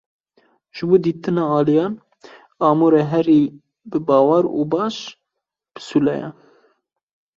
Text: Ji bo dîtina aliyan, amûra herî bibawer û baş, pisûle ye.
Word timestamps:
Ji 0.75 0.83
bo 0.89 0.95
dîtina 1.03 1.43
aliyan, 1.59 1.93
amûra 2.67 3.03
herî 3.11 3.41
bibawer 3.91 4.45
û 4.57 4.61
baş, 4.71 4.95
pisûle 5.73 6.13
ye. 6.21 6.29